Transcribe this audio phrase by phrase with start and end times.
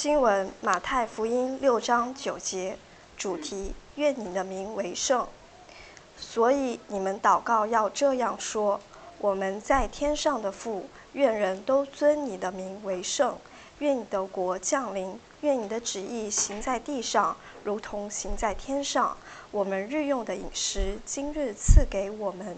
[0.00, 2.78] 经文马太福音六章九节，
[3.16, 5.26] 主题：愿你的名为圣。
[6.16, 8.78] 所以你们祷告要这样说：
[9.18, 13.36] 我们在天上的父，愿人都尊你的名为圣。
[13.80, 15.18] 愿你的国降临。
[15.40, 19.16] 愿你的旨意行在地上，如同行在天上。
[19.50, 22.56] 我们日用的饮食，今日赐给我们，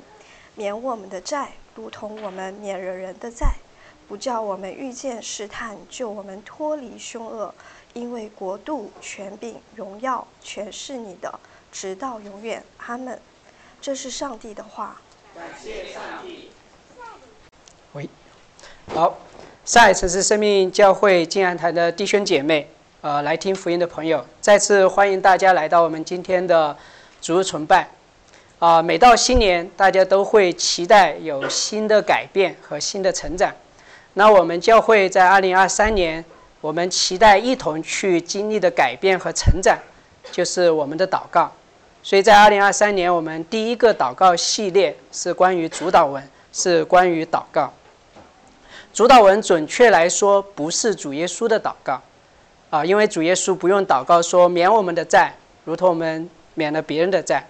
[0.54, 3.54] 免我们的债，如同我们免了人的债。
[4.10, 7.54] 不叫我们遇见试探，救我们脱离凶恶。
[7.92, 11.32] 因为国度、权柄、荣耀，全是你的，
[11.70, 12.60] 直到永远。
[12.78, 13.16] 阿门。
[13.80, 15.00] 这是上帝的话。
[15.32, 16.50] 感谢上帝。
[17.92, 18.08] 喂，
[18.92, 19.16] 好，
[19.64, 22.68] 上一次是生命教会静安台的弟兄姐妹，
[23.02, 26.76] 呃，来听福音的朋友，再次欢迎大家来到我们今天的
[27.20, 27.88] 主日崇拜。
[28.58, 33.54] 啊，每到新年，大家都会期待有新的改变和新的成长。
[34.14, 36.24] 那我们教会在二零二三年，
[36.60, 39.78] 我们期待一同去经历的改变和成长，
[40.32, 41.52] 就是我们的祷告。
[42.02, 47.72] 所以在二零二三年，我们第一个祷告系列是关于主导文，是关于祷告。
[48.92, 52.02] 主导文准确来说不是主耶稣的祷告，
[52.70, 55.32] 啊，因为主耶稣不用祷告说免我们的债，
[55.64, 57.46] 如同我们免了别人的债。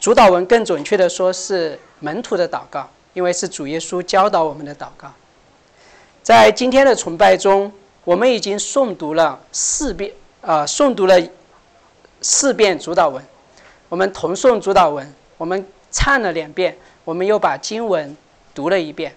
[0.00, 2.88] 主导文更准确的说是门徒的祷告。
[3.14, 5.12] 因为是主耶稣教导我们的祷告，
[6.22, 7.70] 在今天的崇拜中，
[8.04, 10.10] 我们已经诵读了四遍，
[10.40, 11.20] 呃，诵读了
[12.22, 13.22] 四遍主导文，
[13.90, 16.74] 我们同诵主导文，我们唱了两遍，
[17.04, 18.16] 我们又把经文
[18.54, 19.14] 读了一遍。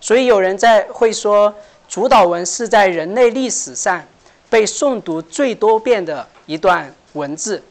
[0.00, 1.54] 所以有人在会说，
[1.86, 4.02] 主导文是在人类历史上
[4.48, 7.62] 被诵读最多遍的一段文字，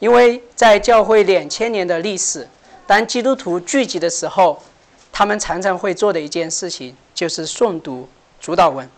[0.00, 2.48] 因为在教会两千年的历史。
[2.86, 4.62] 当基督徒聚集的时候，
[5.10, 8.06] 他们常常会做的一件事情就是诵读
[8.40, 8.88] 主导文。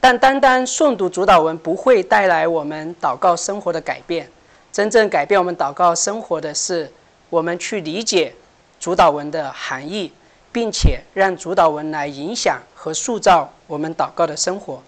[0.00, 4.30] 但单单诵读主导文不会带来我们祷告生活的改变。
[4.72, 6.90] 真正改变我们祷告生活的是，
[7.28, 8.34] 我们去理解
[8.80, 10.10] 主导文的含义，
[10.50, 14.82] 并且让主导文来影响和塑造我们祷告的生活。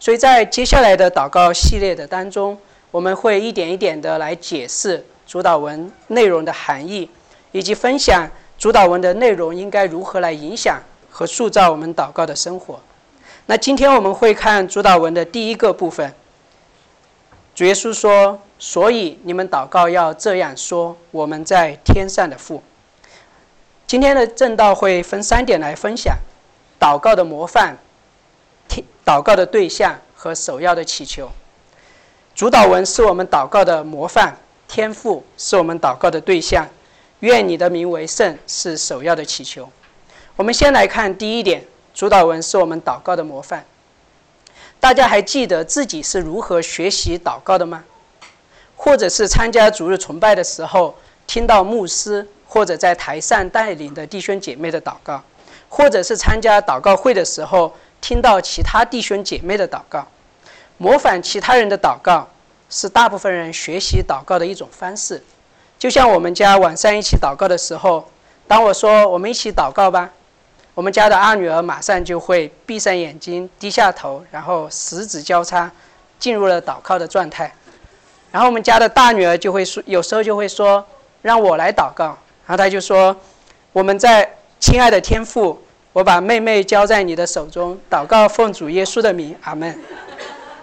[0.00, 2.58] 所以在接下来的祷告系列的当中，
[2.90, 7.08] 我们会一点一点的来解释主导文内容的含义。
[7.52, 8.28] 以及分享
[8.58, 12.80] 主导文的内容应该如何来影响和塑造我们祷告的生活。
[13.46, 16.12] 那今天我们会看主导文的第一个部分。
[17.54, 22.62] 主耶稣说：“所以你们祷告要这样说：我们在天上的父。”
[23.86, 26.16] 今天的正道会分三点来分享：
[26.78, 27.76] 祷告的模范、
[28.68, 31.30] 天祷告的对象和首要的祈求。
[32.34, 34.36] 主导文是我们祷告的模范，
[34.68, 36.68] 天赋是我们祷告的对象。
[37.20, 39.68] 愿你的名为圣是首要的祈求。
[40.36, 43.64] 我们先来看第一点，主导文是我们祷告的模范。
[44.78, 47.84] 大家还记得自己是如何学习祷告的吗？
[48.76, 50.94] 或者是参加主日崇拜的时候，
[51.26, 55.20] 听到牧师或者在台上带领的弟兄姐妹的祷告，
[55.68, 60.06] 或者是参加祷告会的时候，听到其他弟兄姐妹的祷告，
[60.76, 62.28] 模仿其他人的祷告，
[62.70, 65.20] 是大部分人学习祷告的一种方式。
[65.78, 68.08] 就像我们家晚上一起祷告的时候，
[68.48, 70.10] 当我说“我们一起祷告吧”，
[70.74, 75.70] 我们家的二女儿马上就会闭上眼睛，低下头，然后十指交叉，
[76.18, 77.52] 进入了祷告的状态。
[78.32, 80.84] 然后我们家的大女儿就会说，有时候就会说
[81.22, 82.06] ：“让我来祷告。”
[82.46, 83.16] 然后她就说
[83.72, 84.28] ：“我们在
[84.58, 85.62] 亲爱的天父，
[85.92, 89.68] 我把妹妹交在你的手中，祷告奉主耶稣的名，阿门。”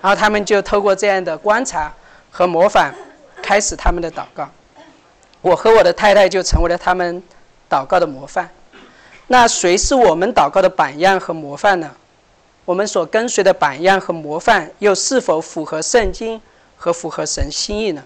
[0.01, 1.91] 然后他们就透过这样的观察
[2.29, 2.93] 和模仿，
[3.41, 4.49] 开始他们的祷告。
[5.45, 7.21] 我和我的太太就成为了他们
[7.69, 8.49] 祷告的模范。
[9.27, 11.91] 那谁是我们祷告的榜样和模范呢？
[12.65, 16.41] 我们所跟随的榜样和模范又是否符合圣经
[16.75, 18.03] 和符合神心意呢？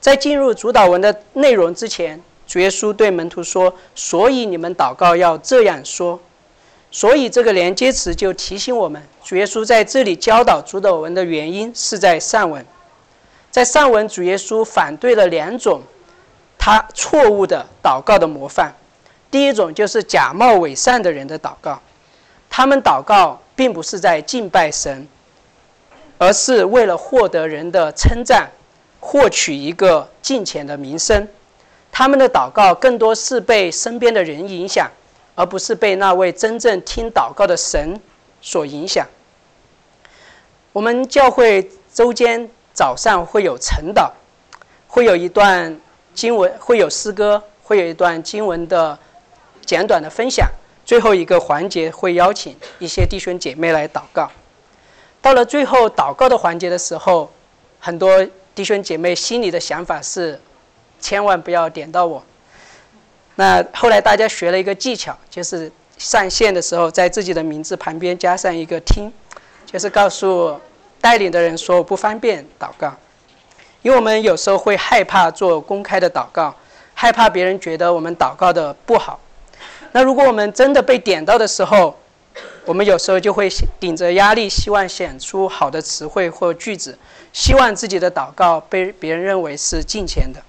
[0.00, 6.18] 在进入主导文的内容之前，主耶稣对门徒说：“所以你们祷告要这样说。”
[6.90, 12.64] 所以这个连接词就提醒我们，主耶稣在这里教导主导文的原因是在上文。
[13.50, 15.82] 在上文，主耶稣反对了两种。
[16.64, 18.72] 他错误的祷告的模范，
[19.32, 21.82] 第一种就是假冒伪善的人的祷告，
[22.48, 25.08] 他们祷告并不是在敬拜神，
[26.18, 28.48] 而是为了获得人的称赞，
[29.00, 31.26] 获取一个金钱的名声。
[31.90, 34.88] 他们的祷告更多是被身边的人影响，
[35.34, 38.00] 而不是被那位真正听祷告的神
[38.40, 39.04] 所影响。
[40.72, 44.12] 我们教会周间早上会有晨祷，
[44.86, 45.76] 会有一段。
[46.14, 48.98] 经文会有诗歌，会有一段经文的
[49.64, 50.48] 简短的分享。
[50.84, 54.30] 最后一个环节会邀请一些弟兄姐妹来祷告。
[55.20, 57.30] 到了最后祷告的环节的时候，
[57.78, 60.40] 很多弟兄姐妹心里的想法是：
[61.00, 62.22] 千万不要点到我。
[63.36, 69.10] 那后来大家学了一个技巧，就是上线的时候在自己的名字旁边加上一个“听”，
[69.64, 70.60] 就是告诉
[71.00, 72.92] 带领的人说我不方便祷告，
[73.82, 76.54] 因为我们有时候会害怕做公开的祷告，
[76.94, 79.18] 害怕别人觉得我们祷告的不好。
[79.90, 81.98] 那如果我们真的被点到的时候，
[82.64, 83.50] 我们有时候就会
[83.80, 86.96] 顶着压力，希望显出好的词汇或句子，
[87.32, 90.40] 希望自己的祷告被别人认为是敬虔的。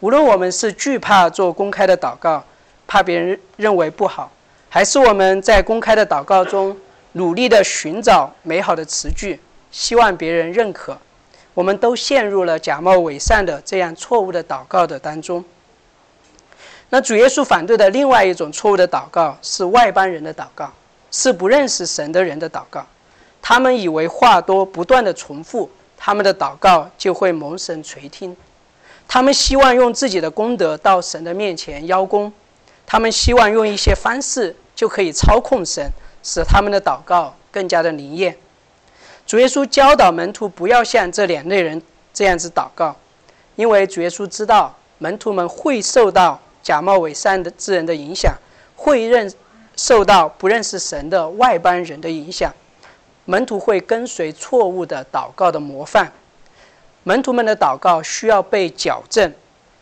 [0.00, 2.44] 无论我们是惧怕做公开的祷告，
[2.86, 4.30] 怕别人认为不好，
[4.68, 6.76] 还是我们在公开的祷告中
[7.12, 9.40] 努力的寻找美好的词句，
[9.70, 10.98] 希望别人认可，
[11.58, 15.44] 我们都陷入了假冒伪善的这样错误的祷告的当中。
[16.90, 20.72] 那主耶稣反对的另外一种错误的祷告是外邦人的祷告，
[21.10, 22.86] 是不认识神的人的祷告。
[23.42, 28.36] 他们以为话多不断的重复，他们的祷告就会蒙神垂听。
[29.08, 32.32] 他们希望用自己的功德到神的面前邀功，
[32.86, 35.90] 他们希望用一些方式就可以操控神，
[36.22, 38.36] 使他们的祷告更加的灵验。
[39.28, 41.82] 主耶稣教导门徒不要像这两类人
[42.14, 42.96] 这样子祷告，
[43.56, 48.34] 因为主耶稣知道门徒们会受到假冒伪善的之人的影响，
[48.74, 49.30] 会认
[49.76, 52.50] 受到不认识神的外邦人的影响，
[53.26, 56.10] 门徒会跟随错误的祷告的模范。
[57.02, 59.30] 门徒们的祷告需要被矫正，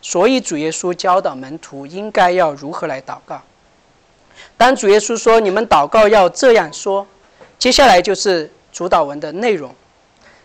[0.03, 3.41] 所以主耶稣教导门徒应该要如何来祷告。
[4.57, 7.07] 当主耶稣说“你们祷告要这样说”，
[7.61, 9.75] 接下来就是主导文的内容。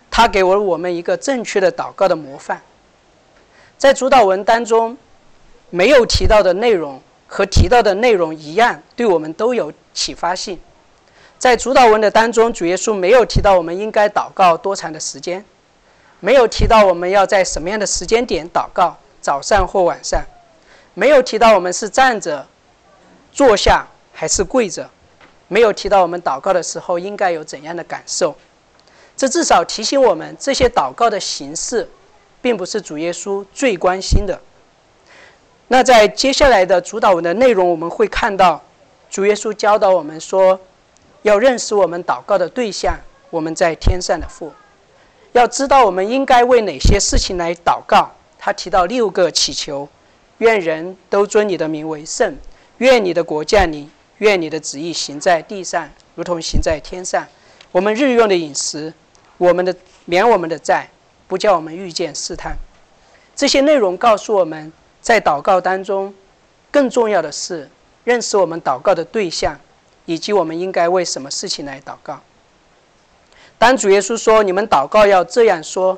[0.10, 2.62] 他给了我们一个正确的祷告的模范。
[3.78, 4.98] 在主导文当中，
[5.70, 10.58] 没有提到的内容和提到的内容一样，对我们都有启发性。
[11.38, 15.44] 在主导文的当中，主耶稣没有提到我们应该祷告多长的时间。
[16.22, 20.22] 没有提到我们要在什么样的时间点祷告，早上或晚上；
[20.94, 22.48] 没有提到我们是站着、
[23.34, 24.86] 坐下还是跪着；
[25.52, 28.34] 没有提到我们祷告的时候应该有怎样的感受。
[29.18, 31.90] 这至少提醒我们，这些祷告的形式，
[32.42, 34.40] 并不是主耶稣最关心的。
[35.68, 38.64] 那在接下来的主导文的内容，我们会看到，
[39.10, 40.58] 主耶稣教导我们说，
[41.24, 42.98] 要认识我们祷告的对象，
[43.30, 44.54] 我们在天上的父。
[45.34, 48.10] 要知道我们应该为哪些事情来祷告。
[48.40, 49.90] 他提到六个祈求：
[50.38, 52.36] 愿人都尊你的名为圣；
[52.78, 53.86] 愿你的国降临；
[54.22, 57.28] 愿你的旨意行在地上，如同行在天上。
[57.72, 58.94] 我们日用的饮食，
[59.40, 59.76] 我们的
[60.06, 60.88] 免我们的债，
[61.28, 62.56] 不叫我们遇见试探。
[63.36, 64.72] 这些内容告诉我们
[65.02, 66.14] 在祷告当中，
[66.70, 67.68] 更重要的是
[68.04, 69.60] 认识我们祷告的对象，
[70.06, 72.22] 以及我们应该为什么事情来祷告。
[73.58, 75.98] 当主耶稣说“你们祷告要这样说”，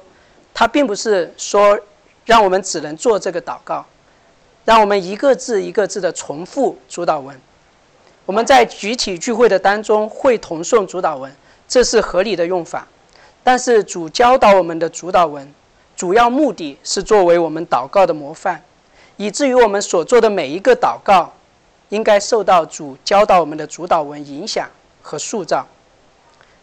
[0.54, 1.78] 他并不是说
[2.24, 3.86] 让我们只能做这个祷告，
[4.64, 7.38] 让我们一个字一个字的重复主导文。
[8.26, 11.30] 我们在集体聚会的当中会同诵主导文，
[11.68, 12.88] 这是合理的用法。
[13.44, 15.54] 但是主教导我们的主导文，
[15.98, 18.64] 主要目的是作为我们祷告的模范，
[19.18, 21.34] 以至于我们所做的每一个祷告，
[21.90, 24.70] 应该受到主教导我们的主导文影响
[25.02, 25.68] 和塑造。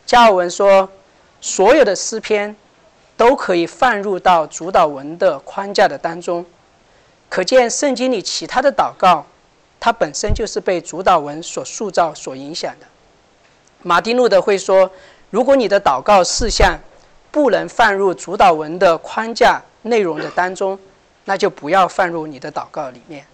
[0.07, 0.89] 加尔文说
[1.43, 2.57] ：“所有的诗篇
[3.19, 6.47] 都可以放入到主导文的框架的当中，
[7.29, 9.27] 可见圣经里其他的祷告，
[9.81, 12.87] 它本身就是被主导文所塑造、所影响的。”
[13.83, 14.91] 马丁路德会说
[15.31, 16.79] ：“如果你的祷告事项
[17.31, 20.79] 不能放入主导文的框架内容的当中，
[21.25, 23.25] 那就不要放入你的祷告里面。”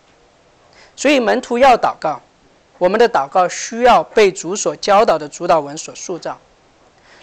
[0.94, 2.20] 所以门徒要祷告，
[2.78, 6.38] 我们的祷告需要被主所教导的主导文所塑造。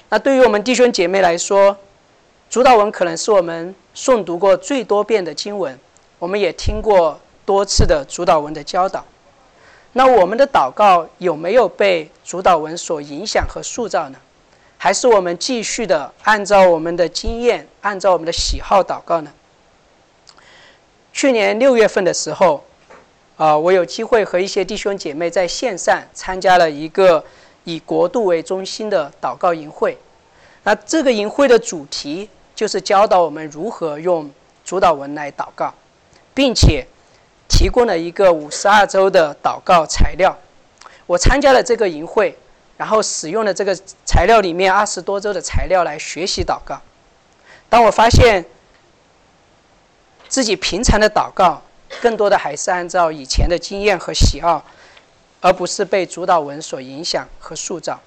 [0.10, 1.76] 那对于我们弟兄姐妹来说，
[2.50, 5.80] 主导文可能是我们诵读过最多遍的经文，
[6.20, 9.04] 我们也听过多次的主导文的教导。
[9.94, 14.18] 那我们的祷告有没有被主导文所影响和塑造呢？
[14.78, 19.32] 还是我们继续的按照我们的经验、按照我们的喜好祷告呢？
[21.14, 22.64] 去年六月份的时候，
[23.38, 27.24] 啊，我有机会和一些弟兄姐妹在线上参加了一个。
[27.66, 29.98] 以国度为中心的祷告营会，
[30.64, 34.30] 那这个营会的主题就是教导我们如何用
[34.66, 35.74] 主导文来祷告，
[36.34, 36.86] 并且
[37.54, 40.36] 提供了一个五十二周的祷告材料。
[41.06, 42.36] 我参加了这个营会，
[42.78, 46.82] 然后使用了这个材料里面二十多周的材料来学习祷告。
[47.70, 48.44] 当我发现
[50.28, 51.62] 自己平常的祷告，
[52.02, 54.66] 更多的还是按照以前的经验和喜好。
[55.46, 58.00] 而不是被主导文所影响和塑造。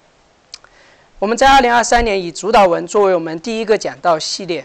[1.18, 4.64] 我们在二零二三年以主导文作为我们第一个讲道系列。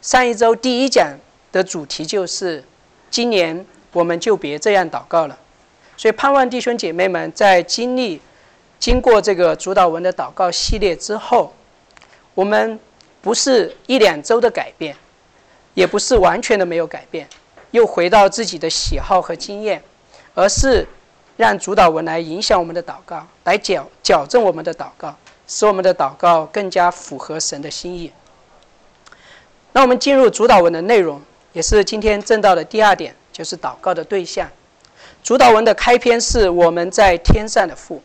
[0.00, 1.18] 上一周第一讲
[1.52, 2.64] 的主题就是
[3.10, 5.38] 今年我们就别这样祷告了。
[5.96, 8.20] 所以盼望弟兄姐妹们在经历
[8.78, 11.52] 经过这个主导文的祷告系列之后，
[12.34, 12.78] 我们
[13.20, 14.96] 不是一两周的改变，
[15.74, 17.28] 也不是完全的没有改变，
[17.70, 19.82] 又回到自己的喜好和经验，
[20.34, 20.86] 而是
[21.36, 25.14] 让主导文来影响我们的祷告，来矫矫正我们的祷告。
[25.52, 28.12] 使我们的祷告更加符合神的心意。
[29.72, 31.20] 那我们进入主导文的内容，
[31.52, 34.46] 也是今天正道的第二点，就是祷告的对象。
[35.22, 38.02] 主导文的开篇是我们在天上的父。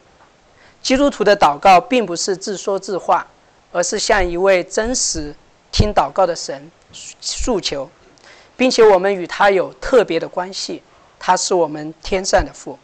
[0.81, 3.27] 基督徒的祷告并不是自说自话，
[3.73, 5.35] 而是向一位真实
[5.73, 6.71] 听祷告的神
[7.19, 7.89] 诉求，
[8.55, 10.81] 并且我们与他有特别的关系。
[11.19, 12.79] 他是我们天上的父。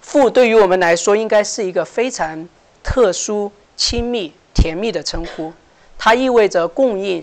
[0.00, 2.48] 父对于我们来说，应该是一个非常。
[2.82, 5.52] 特殊、亲密、甜蜜的称呼，
[5.98, 7.22] 它意味着供应、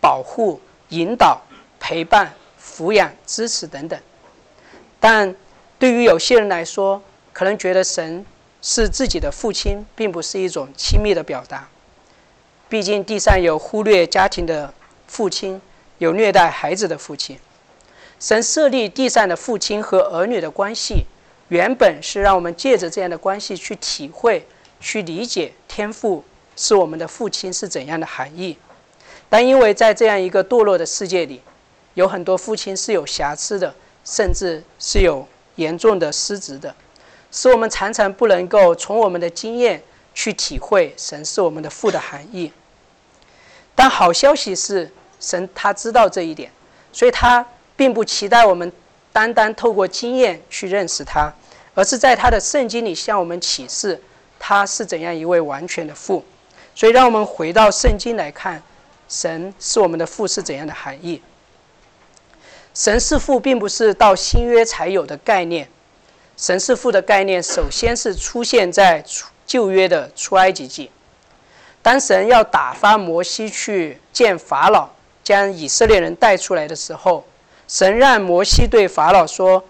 [0.00, 1.40] 保护、引导、
[1.78, 2.34] 陪伴、
[2.76, 3.98] 抚养、支持等等。
[5.00, 5.34] 但
[5.78, 7.02] 对于有些人来说，
[7.32, 8.26] 可能觉得神
[8.60, 11.68] 是自己的父亲，并不是一种亲密的表达。
[12.68, 14.74] 毕竟地上有忽略家庭的
[15.06, 15.60] 父亲，
[15.98, 17.38] 有虐待孩子的父亲。
[18.18, 21.04] 神设立地上的父亲和儿女的关系，
[21.48, 24.46] 原本是让我们借着这样的关系去体会。
[24.78, 26.22] 去理解天父
[26.54, 28.58] 是我们的父亲是怎样的含义，
[29.28, 31.40] 但因为在这样一个堕落的世界里，
[31.96, 33.74] 有很多父亲是有瑕疵的，
[34.04, 36.74] 甚至是有严重的失职的，
[37.32, 39.82] 使我们常常不能够从我们的经验
[40.14, 42.52] 去体会神是我们的父的含义。
[43.74, 46.50] 但好消息是，神他知道这一点，
[46.92, 47.44] 所以他
[47.76, 48.70] 并不期待我们
[49.12, 51.32] 单单透过经验去认识他，
[51.74, 54.00] 而是在他的圣经里向我们启示。
[54.38, 56.22] 他是怎样一位完全的父？
[56.74, 58.62] 所以，让我们回到圣经来看，
[59.08, 61.22] 神是我们的父是怎样的含义？
[62.76, 65.66] 神是父，并不是到新约才有的概念。
[66.36, 69.02] 神是父的概念，首先是出现在
[69.46, 70.90] 旧约的出埃及记。
[71.80, 74.90] 当神要打发摩西去见法老，
[75.24, 77.24] 将以色列人带出来的时候，
[77.66, 79.64] 神让摩西对法老说：“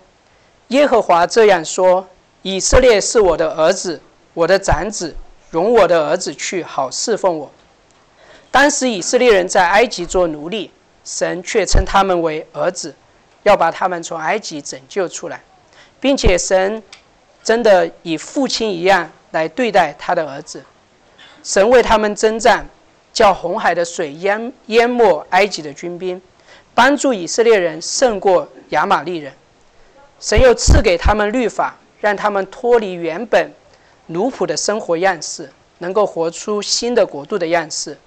[0.68, 2.08] 耶和华这样说：
[2.42, 4.02] 以色列是我的儿子。”
[4.34, 5.14] 我的长子，
[5.50, 7.52] 容我的儿子去，好侍奉我。
[8.50, 10.72] 当时以色列人在埃及做奴隶，
[11.06, 12.94] 神却称他们为儿子，
[13.44, 15.40] 要把他们从埃及拯救出来，
[16.00, 16.82] 并且神
[17.44, 20.62] 真的以父亲一样来对待他的儿子。
[21.44, 22.66] 神为他们征战，
[23.12, 26.20] 叫红海的水淹淹没埃及的军兵，
[26.74, 29.32] 帮助以色列人胜过亚玛利人。
[30.18, 33.54] 神又赐给他们律法，让他们脱离原本。
[34.08, 37.98] 奴仆的生活样式，能够活出新的国度的样式。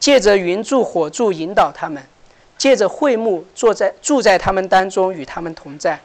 [0.00, 2.02] 借着云柱火柱引导他们，
[2.62, 5.98] 借着会幕坐在住在他们当中，与他们同在。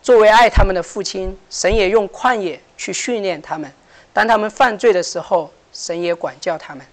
[0.00, 3.68] 作为爱他们的父亲，神也用旷野去训练他们。
[4.12, 6.86] 当他们犯罪的时候，神也管教他们。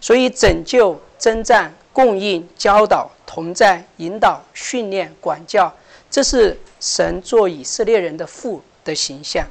[0.00, 5.70] 所以，拯救、征战、供应、教导、同在、引导、训练、管教，
[6.10, 9.46] 这是神做以色列人的父的形象。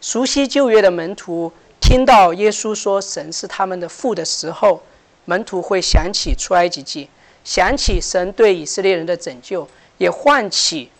[0.00, 4.80] 熟悉旧约的门徒听到耶稣说神是他们的父的时候，
[5.24, 7.08] 门徒会想起出埃及记，
[7.44, 10.90] 想起神对以色列人的拯救，也唤起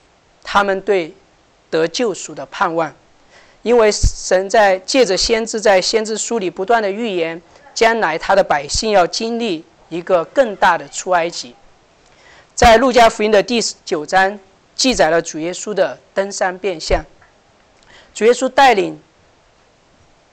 [0.43, 1.15] 他们对
[1.69, 2.95] 得救赎的盼望。
[3.63, 7.41] 因为神在借着先知在先知书里不断的预言，
[7.75, 11.55] 将来他的百姓要经历一个更大的出埃及。
[12.55, 14.39] 在路加福音的第九章
[14.75, 17.05] 记载了主耶稣的登山变相。
[18.15, 19.01] 主耶稣带领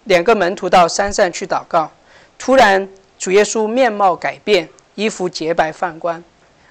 [0.05, 1.91] 两个门徒到山上去祷告，
[2.39, 6.23] 突然主耶稣面貌改变，衣服洁白放光，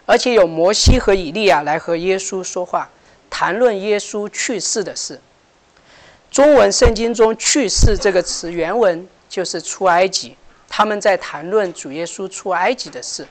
[0.05, 2.89] 而且有摩西和以利亚来和耶稣说话，
[3.29, 5.21] 谈论耶稣去世的事。
[6.31, 10.37] 中文圣经中“去世”这个词原文就是出埃及，
[10.69, 13.27] 他们在谈论主耶稣出埃及的事，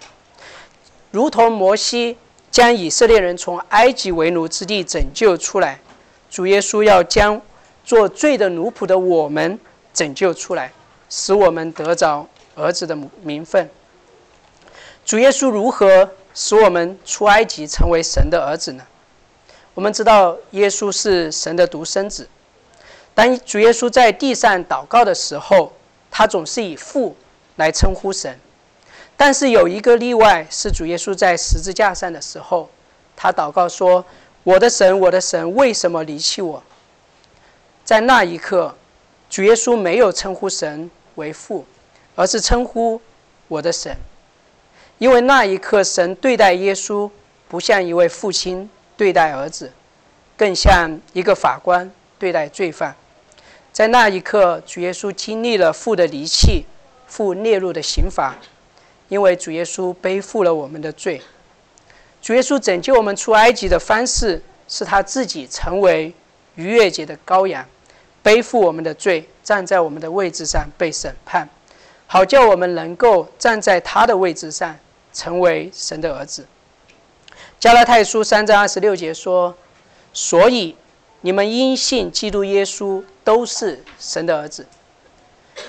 [1.11, 2.17] 如同摩西
[2.49, 5.79] 将以色列人从埃及为奴之地拯救出来，
[6.29, 7.41] 主耶稣要将。
[7.87, 9.59] 做罪的奴仆的我们
[9.93, 10.71] 拯救出来，
[11.07, 13.69] 使我们得着儿子的名分。
[15.05, 18.83] 主耶稣如何使我们出埃及成为神的儿子呢？
[19.73, 22.27] 我们知道耶稣是神的独生子。
[23.13, 25.73] 当主耶稣在地上祷告的时候，
[26.09, 27.15] 他总是以父
[27.57, 28.39] 来称呼神。
[29.17, 32.69] 但是有一个例外，是主耶稣在十字架上的时候，
[33.15, 34.03] 他祷告说
[34.43, 36.61] ：“我的神，我的神，为什么离弃我？”
[37.85, 38.75] 在那一刻，
[39.29, 41.65] 主耶稣没有称呼神为父，
[42.15, 43.01] 而是称呼
[43.47, 43.95] 我的神，
[44.97, 47.09] 因为那一刻神对待耶稣
[47.47, 49.71] 不像一位父亲对待儿子，
[50.37, 52.95] 更像一个法官对待罪犯。
[53.71, 56.65] 在那一刻，主耶稣经历了父的离弃，
[57.07, 58.35] 父列入的刑罚，
[59.09, 61.21] 因为主耶稣背负了我们的罪。
[62.21, 66.13] 主耶稣拯救我们出埃及的方式，是他自己成为
[66.55, 67.67] 逾越节的羔羊，
[68.23, 71.47] 背负我们的罪，站在我们的位置上被审判，
[72.07, 74.77] 好叫我们能够站在他的位置上，
[75.13, 76.45] 成为神的儿子。
[77.59, 79.55] 加拉太书三章二十六节说
[80.13, 80.75] ：“所以
[81.21, 84.67] 你们因信基督耶稣。”都是神的儿子，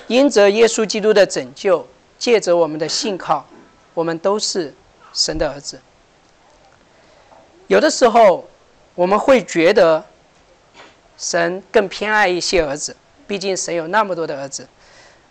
[0.05, 1.87] 因着耶稣基督的拯救，
[2.19, 3.47] 借着我们的信靠，
[3.95, 4.75] 我们都是
[5.11, 5.81] 神的儿子。
[7.65, 8.47] 有的时候，
[8.93, 10.05] 我们会觉得
[11.17, 14.67] 神更偏爱一些儿子，毕竟神有那么多的儿子，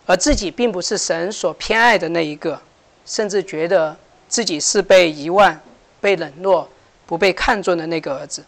[0.07, 2.59] 而自己并不是神所偏爱的那一个，
[3.05, 3.95] 甚至觉得
[4.27, 5.59] 自己是被遗忘、
[6.01, 6.67] 被冷落、
[7.05, 8.43] 不被看重的那个儿子。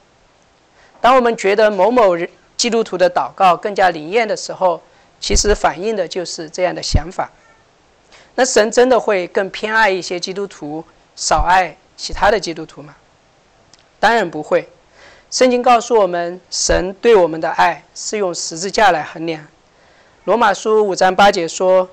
[1.02, 4.82] 当我们觉得某某人，基督徒的祷告更加灵验的时候，
[5.20, 7.30] 其实反映的就是这样的想法。
[8.36, 10.84] 那神真的会更偏爱一些基督徒，
[11.16, 12.96] 少爱其他的基督徒吗？
[14.00, 14.68] 当然不会。
[15.30, 19.46] 圣经告诉我们，神对我们的爱是用十字架来衡量。
[20.26, 21.90] 罗马书五章八节说：“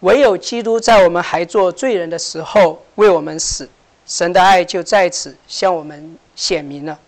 [0.00, 3.68] 唯有基督在我们还做罪人的时候为我们死，
[4.04, 6.98] 神的爱就在此向我们显明了。”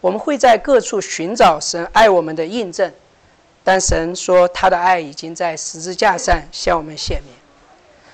[0.00, 2.92] 我们会在各处寻找神爱我们的印证，
[3.64, 7.34] 但神说他的爱已经在十字架上向我们显明。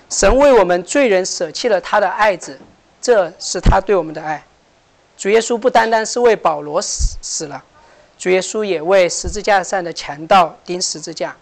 [0.09, 2.59] 神为我们罪人舍弃了他的爱子，
[3.03, 4.43] 这是他对我们的爱。
[5.19, 7.63] 主耶稣不单单是为保罗死死了，
[8.19, 11.37] 主耶稣也为十字架上的强盗钉十字架，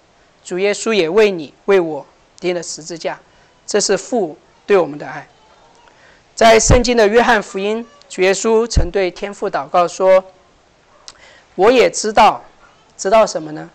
[0.45, 2.07] 主耶稣也为你为我
[2.39, 3.19] 钉了十字架。
[3.67, 5.29] 这是父对我们的爱。
[6.35, 10.25] 在圣经的约翰福音，主耶稣曾对天父祷告说。
[11.57, 12.43] 我也知道，
[12.97, 13.69] 知道什么呢？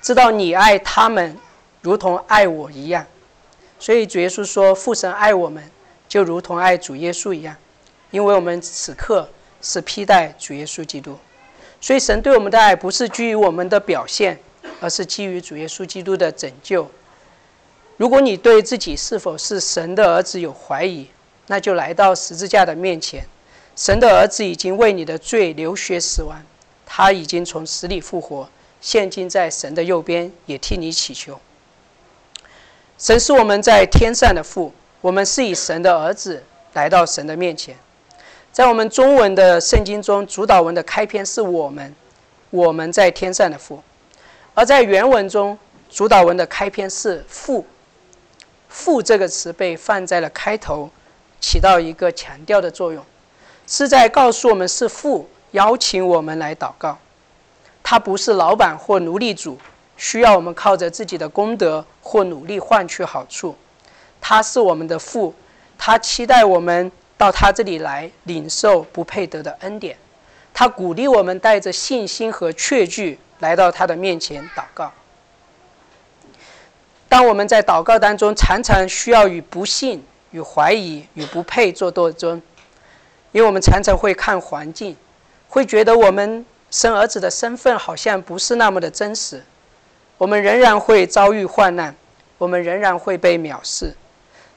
[0.00, 1.36] 知道你爱他们，
[1.80, 3.04] 如同爱我一样。
[3.80, 5.62] 所以主耶稣说，父神爱我们，
[6.08, 7.56] 就如同爱主耶稣一样，
[8.12, 9.28] 因为我们此刻
[9.60, 11.18] 是披戴主耶稣基督。
[11.80, 14.38] 所以神对我们的爱不是基于我们的表现，
[14.82, 16.90] 而是基于主耶稣基督的拯救。
[17.96, 21.06] 如果你对自己是否是神的儿子有怀疑，
[21.46, 23.24] 那就来到十字架的面前。
[23.76, 26.42] 神的儿子已经为你的罪流血死亡。
[26.84, 28.48] 他已经从死里复活，
[28.80, 31.38] 现今在神的右边，也替你祈求。
[32.98, 36.42] 神是我们在天上的父，我们是以神的儿子
[36.72, 37.76] 来到神的面前。
[38.50, 41.94] 在我们中文的圣经中，主导文的开篇是我们，
[42.50, 43.82] 我们在天上的父；
[44.54, 45.58] 而在原文中，
[45.90, 47.64] 主导文的开篇是父。
[48.68, 50.88] 父这个词被放在了开头，
[51.40, 53.04] 起到一个强调的作用，
[53.66, 55.28] 是在告诉我们是父。
[55.52, 56.96] 邀请我们来祷告，
[57.82, 59.58] 他不是老板或奴隶主，
[59.98, 63.54] 需要我们靠着自己的功德或努力换取好处。
[64.18, 65.34] 他是我们的父，
[65.76, 69.94] 他期待我们到他这里来领受不配得的恩典。
[70.54, 74.92] 他鼓励我们带着信心和确据来到他的面前祷告。
[77.08, 82.40] 当我们在祷告当中，常常需要与不信、与怀疑、与不配做斗争，
[83.32, 84.96] 因为我们常常会看环境。
[85.48, 89.44] 会觉得我们生儿子的身份好像不是那么的真实，
[90.16, 91.94] 我们仍然会遭遇患难，
[92.38, 93.92] 我们仍然会被藐视，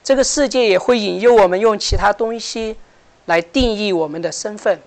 [0.03, 2.77] 这个世界也会引诱我们用其他东西
[3.25, 4.79] 来定义我们的身份，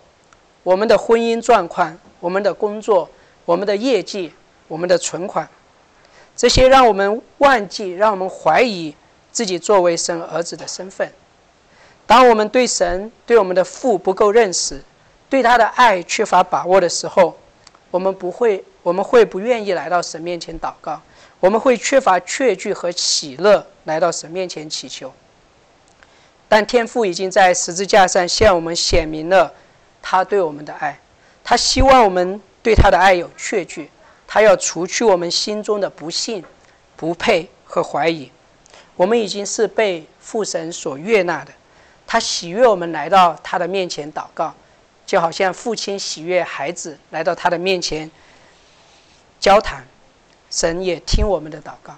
[0.63, 3.11] 我们的婚姻状况、我们的工作、
[3.49, 4.31] 我们的业绩、
[4.67, 5.49] 我们的存款，
[6.37, 8.95] 这些让我们忘记，让我们怀疑
[9.33, 11.11] 自己作为神儿子的身份。
[12.07, 14.85] 当我们对神、对我们的父不够认识。
[15.31, 17.39] 对他的爱缺乏把握的时候，
[17.91, 21.01] 我们不会，我们会不愿意来到神面前祷告，
[21.41, 25.11] 我们会缺乏确据和喜乐来到神面前祈求。
[26.51, 29.55] 但天父已经在十字架上向我们显明了
[30.03, 31.01] 他对我们的爱，
[31.43, 33.91] 他希望我们对他的爱有确据，
[34.27, 36.45] 他要除去我们心中的不信、
[36.97, 38.31] 不配和怀疑。
[38.95, 41.53] 我们已经是被父神所悦纳的，
[42.07, 44.55] 他喜悦我们来到他的面前祷告。
[45.07, 48.11] 就好像父亲喜悦孩子来到他的面前
[49.41, 49.83] 交谈，
[50.51, 51.97] 神也听我们的祷告。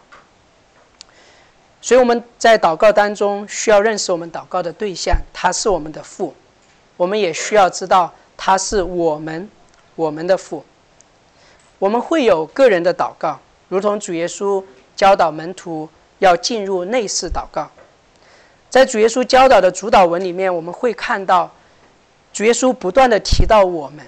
[1.82, 6.32] 所以我们在祷告当中需要认识我们祷告的对象，他是我们的父。
[6.96, 9.50] 我们也需要知道他是我们
[10.00, 10.64] 我们的父。
[11.78, 14.62] 我们会有个人的祷告，如同主耶稣
[14.96, 17.70] 教导门徒要进入内室祷告。
[18.70, 21.50] 在主耶稣教导的主导文里面，我们会看到
[22.32, 24.06] 主耶稣不断的提到我们，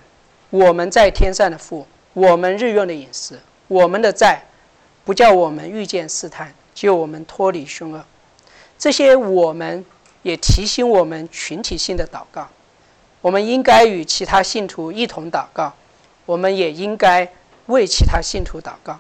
[0.51, 4.43] 我们在天上的父，我们日用的饮食，我们的债，
[5.05, 8.03] 不叫我们遇见试探，救我们脱离凶恶。
[8.79, 9.85] 这些我们
[10.23, 12.49] 也提醒我们群体性的祷告，
[13.21, 15.73] 我们应该与其他信徒一同祷告，
[16.27, 17.33] 我们也应该
[17.67, 18.99] 为其他信徒祷告。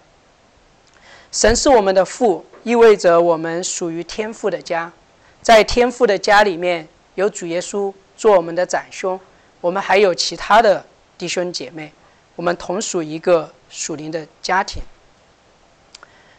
[1.31, 4.93] 神是我们的父，意味着我们属于天父的家，
[5.41, 9.19] 在天父的家里面有主耶稣做我们的长兄，
[9.61, 10.85] 我们还有其他的
[11.17, 11.93] 弟兄姐妹，
[12.37, 14.83] 我们同属一个属灵的家庭。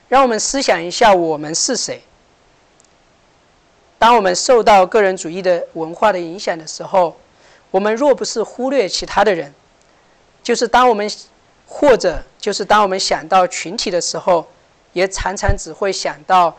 [0.10, 2.04] 让我们思想一下，我们是谁？
[3.98, 7.18] 当我们受到个人主义的文化的影响的时候，
[7.72, 9.52] 我们若不是忽略其他的人，
[10.44, 11.10] 就是当我们
[11.66, 14.46] 或者就是当我们想到群体的时候。
[14.94, 16.56] 也常常只会想到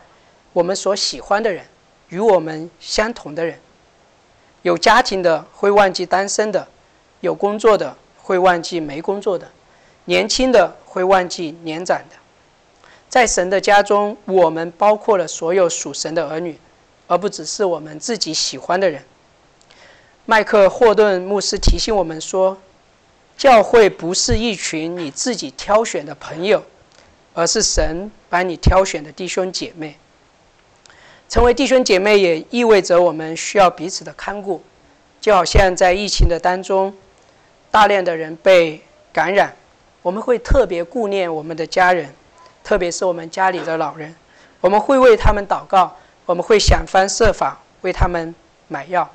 [0.51, 1.65] 我们所喜欢的人，
[2.09, 3.57] 与我们相同的人。
[4.61, 6.67] 有家庭的会忘记单身的，
[7.21, 9.49] 有工作的会忘记没工作的，
[10.03, 12.17] 年轻的会忘记年长的。
[13.07, 16.59] 在神的家中，我们包括了所有属神的儿女，
[17.07, 19.01] 而不只是我们自己喜欢的人。
[20.25, 22.57] 麦克霍顿牧师提醒我们说
[23.37, 26.63] ：“教会不是一群你自己挑选的朋友。”
[27.37, 29.97] 而是神把你挑选的弟兄姐妹，
[31.27, 34.63] 成为弟兄姐妹也意味着我们需要彼此的看顾，
[35.19, 36.95] 就好像在疫情的当中，
[37.69, 39.53] 大量的人被感染，
[40.01, 42.15] 我们会特别顾念我们的家人，
[42.63, 44.15] 特别是我们家里的老人，
[44.61, 45.93] 我们会为他们祷告，
[46.25, 48.33] 我们会想方设法为他们
[48.69, 49.11] 买药。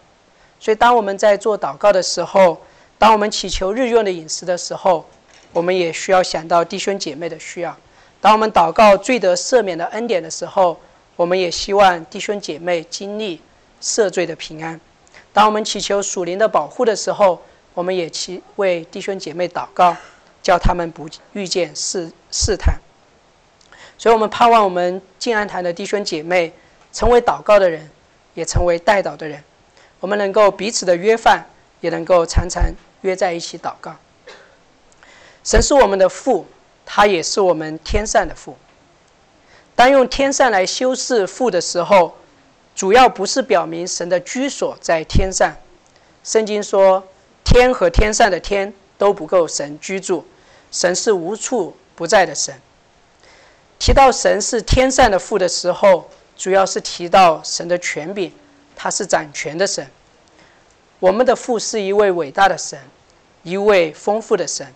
[0.58, 2.60] 所以，当我们在做祷告的时候，
[3.00, 5.08] 当我们祈求日用的饮食的时候，
[5.54, 7.74] 我们也需要想到弟兄姐妹的需要。
[8.20, 10.78] 当我们祷告罪得赦免的恩典的时候，
[11.16, 13.40] 我们也希望弟兄姐妹经历
[13.80, 14.78] 赦罪的平安。
[15.32, 17.40] 当我们祈求属灵的保护的时候，
[17.72, 19.96] 我们也祈为弟兄姐妹祷告，
[20.42, 22.78] 叫他们不遇见试试探。
[23.96, 26.52] 所以，我们盼望我们静安堂的弟兄姐妹
[26.92, 27.90] 成为祷告的人，
[28.34, 29.42] 也成为代祷的人。
[30.00, 31.46] 我们能够彼此的约饭，
[31.80, 32.62] 也能够常常
[33.02, 33.96] 约在一起祷告。
[35.42, 36.46] 神是我们的父。
[36.92, 38.56] 他也是我们天上的父。
[39.76, 42.16] 当用天上来修饰父的时候，
[42.74, 45.54] 主要不是表明神的居所在天上。
[46.24, 47.06] 圣经说，
[47.44, 50.26] 天和天上的天都不够神居住，
[50.72, 52.60] 神是无处不在的神。
[53.78, 58.32] 提到神是天上的父的时候，主要是提到神的权柄，
[58.74, 59.88] 他是掌权的神。
[61.00, 62.78] 我们的父是一位伟大的神，
[63.42, 64.66] 一位丰富的神。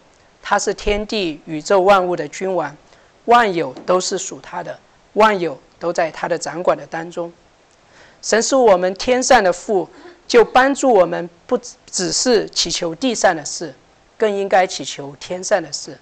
[0.43, 2.75] 他是天地宇宙万物的君王，
[3.27, 4.79] 万有都是属他的，
[5.15, 7.31] 万有都在他的掌管的当中。
[8.23, 9.89] 神是我们天上的父，
[10.27, 11.59] 就帮助我们不
[11.91, 13.75] 只是祈求地上的事，
[14.17, 15.99] 更应该祈求天上的事，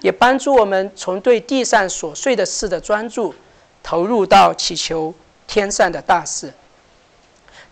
[0.00, 3.34] 也帮助我们从对地上琐碎的事的专注，
[3.82, 5.12] 投入到祈求
[5.48, 6.52] 天上的大事。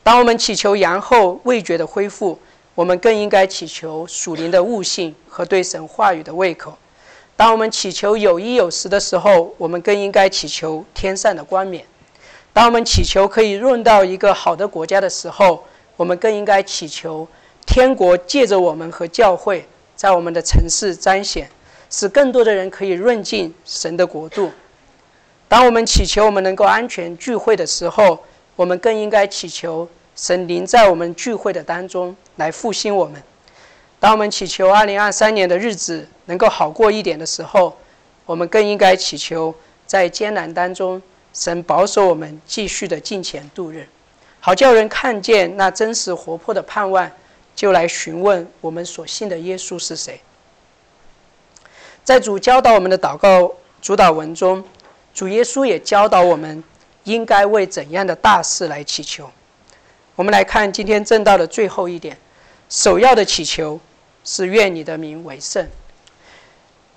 [0.03, 2.39] 当我们祈求阳后味觉的恢复。
[2.75, 6.73] 我们更应该祈求属灵的悟性和对神话语的胃口。
[7.37, 11.85] 当我们祈求有衣有食的时候，我们更应该祈求天上的冠冕。
[12.51, 15.63] 当我们祈求可以润到一个好的国家的时候，
[15.99, 17.29] 我们更应该祈求
[17.67, 21.51] 天国借着我们和教会，在我们的城市彰显，
[21.91, 24.51] 使更多的人可以润进神的国度。
[25.47, 28.25] 当我们祈求我们能够安全聚会的时候，
[28.57, 29.89] 我们更应该祈求。
[30.15, 33.21] 神灵在我们聚会的当中来复兴我们。
[33.99, 37.75] 当我们祈求二零二三年的日子能够好过一点的时候，
[38.27, 39.55] 我们更应该祈求
[39.87, 41.01] 在艰难当中，
[41.33, 43.89] 神保守我们继续的进前度日，
[44.39, 47.11] 好叫人看见那真实活泼的盼望，
[47.57, 50.21] 就来询问我们所信的耶稣是谁。
[52.05, 54.63] 在主教导我们的祷告主导文中，
[55.15, 56.63] 主耶稣也教导我们
[57.05, 59.31] 应该为怎样的大事来祈求。
[60.15, 62.17] 我们来看今天正道的最后一点，
[62.69, 63.81] 首要的祈求
[64.25, 65.67] 是愿你的名为圣，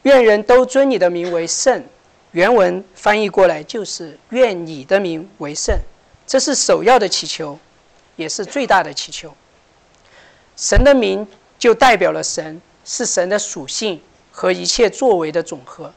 [0.03, 1.83] 愿人都尊你的名为圣。
[2.31, 5.79] 原文翻译过来就是愿你的名为圣，
[6.27, 7.57] 这是首要的祈求，
[8.17, 9.33] 也是最大的祈求。
[10.57, 11.25] 神的名
[11.57, 15.93] 就代表了神是神的属性和一切作为的总和。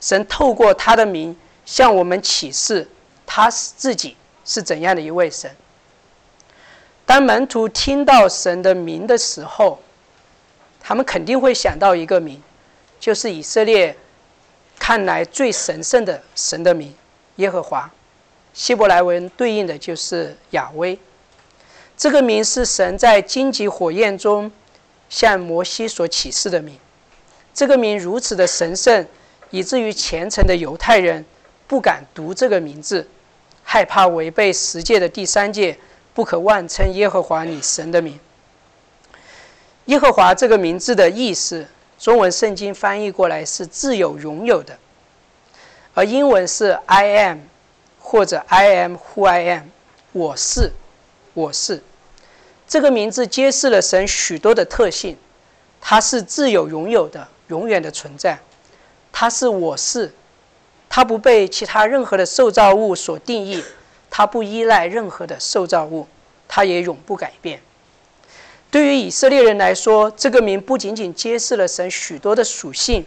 [0.00, 2.88] 神透过他的名向我们启示
[3.26, 5.50] 他是自己是怎样的一位神。
[7.04, 9.80] 当门徒听到神的名的时候，
[10.80, 12.42] 他们肯定会想到一个名，
[12.98, 13.96] 就是以色列
[14.78, 16.94] 看来最神圣的神的名——
[17.36, 17.90] 耶和华。
[18.52, 20.98] 希伯来文对应的就是亚威。
[21.96, 24.50] 这个名是神在荆棘火焰中
[25.08, 26.78] 向摩西所启示的名。
[27.54, 29.06] 这个名如此的神圣，
[29.50, 31.24] 以至于虔诚的犹太人
[31.66, 33.08] 不敢读这个名字，
[33.62, 35.76] 害怕违背十诫的第三诫，
[36.14, 38.18] 不可妄称耶和华你神的名。
[39.86, 41.66] 耶和华这个名字的意思，
[41.98, 44.78] 中文圣经翻译过来是自有、拥有的，
[45.94, 47.38] 而英文是 “I am”
[47.98, 49.64] 或者 “I am who I am”，
[50.12, 50.72] 我是，
[51.34, 51.82] 我是。
[52.66, 55.16] 这个名字揭示了神许多的特性，
[55.80, 57.28] 它是自有、拥有的。
[57.48, 58.36] 永远的存在，
[59.12, 60.12] 它是我是，
[60.88, 63.62] 它不被其他任何的受造物所定义，
[64.10, 66.06] 它不依赖任何的受造物，
[66.48, 67.60] 它也永不改变。
[68.70, 73.04] 对于以色列人来说，这个名不仅仅揭示了神许多的属性，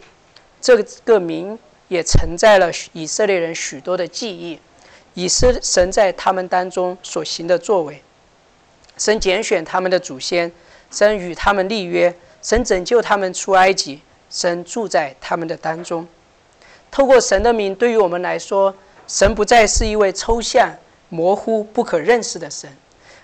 [0.62, 4.60] 这个名也承载了以色列人许多的记忆，
[5.14, 8.02] 以色神在他们当中所行的作为，
[8.98, 10.52] 神拣选他们的祖先，
[10.92, 14.02] 神与他们立约，神拯救他们出埃及。
[14.32, 16.08] 神住在他们的当中，
[16.92, 18.76] 透过神的名，对于我们来说，
[19.08, 20.76] 神不再是一位抽象、
[21.10, 22.70] 模糊、不可认识的神，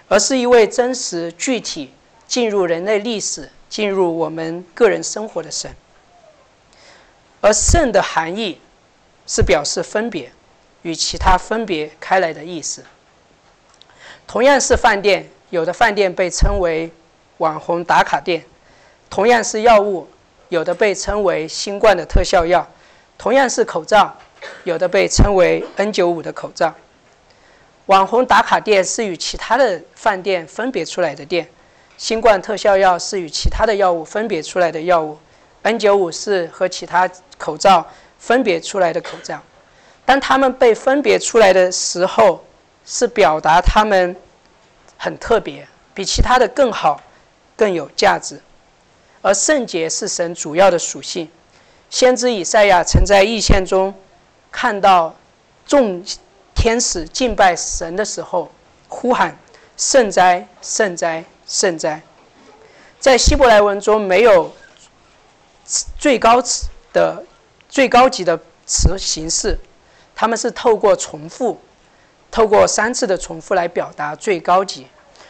[0.07, 1.91] 而是一位真实、具体、
[2.27, 5.75] 进入人类历史、进入我们个人生活的神。
[7.41, 8.59] 而圣的含义
[9.27, 10.31] 是表示分别，
[10.83, 12.83] 与其他分别开来的意思。
[14.27, 16.91] 同样是饭店，有的饭店被称为
[17.37, 18.41] 网红打卡店；
[19.09, 20.07] 同样是药物。
[20.49, 22.65] 有的被称为新冠的特效药，
[23.17, 24.15] 同样是口罩，
[24.63, 26.73] 有的被称为 N95 的口罩。
[27.87, 31.47] 网红打卡店是与其他的饭店分别出来的店，
[31.97, 35.17] 新冠特效药是与其他的药物分别出来的药物
[35.63, 37.85] ，N95 是和其他口罩
[38.19, 39.41] 分别出来的口罩。
[40.03, 42.43] 当他们被分别出来的时候，
[42.85, 44.15] 是表达他们
[44.97, 47.01] 很特别，比其他的更好，
[47.55, 48.39] 更有价值。
[49.21, 51.27] 而圣洁是神主要的属性。
[51.89, 53.93] 先知以赛亚曾在异象中
[54.51, 55.15] 看到
[55.65, 56.03] 众
[56.53, 58.51] 天使敬拜神的时候，
[58.87, 59.37] 呼喊
[59.77, 62.01] “圣哉，圣哉，圣哉”。
[62.99, 64.51] 在希伯来文中没有
[65.97, 67.23] 最高词的
[67.69, 69.59] 最高级的词形式，
[70.15, 71.59] 他们是透过重复，
[72.31, 74.87] 透过三次的重复来表达最高级。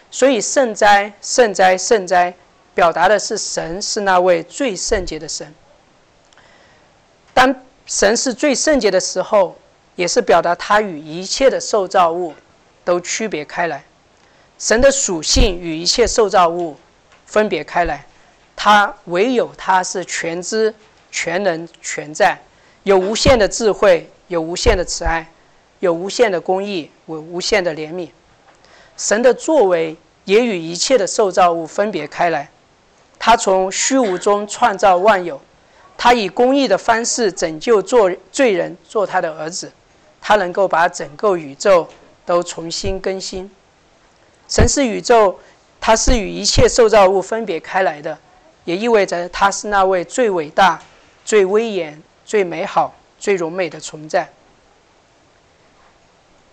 [0.10, 2.34] 所以“圣哉，圣哉，圣哉”。
[2.76, 5.54] 表达的是神是那位最圣洁的神。
[7.36, 7.54] 当
[7.86, 9.58] 神是最圣洁的时候，
[9.98, 12.34] 也是表达他与一切的受造物
[12.86, 13.84] 都区别开来。
[14.58, 16.78] 神的属性与一切受造物
[17.26, 18.08] 分别开来，
[18.56, 20.74] 他唯有他是全知、
[21.12, 22.40] 全能、全在，
[22.84, 25.30] 有无限的智慧，有无限的慈爱，
[25.82, 28.08] 有无限的公义，有无限的怜悯。
[28.96, 32.50] 神的作为也与一切的受造物分别开来。
[33.20, 35.42] 他从虚无中创造万有，
[35.98, 39.72] 他以公义的方式拯救做罪人，做他的儿子，
[40.22, 41.88] 他能够把整个宇宙
[42.26, 43.50] 都重新更新。
[44.48, 45.40] 神是宇宙，
[45.80, 48.18] 它是与一切受造物分别开来的，
[48.64, 50.82] 也意味着他是那位最伟大、
[51.24, 54.32] 最威严、最美好、最荣美的存在。